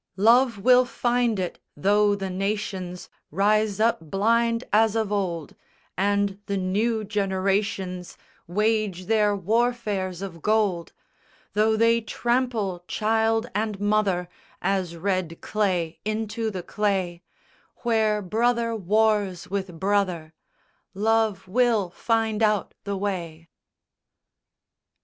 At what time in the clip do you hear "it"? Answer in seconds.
1.37-1.59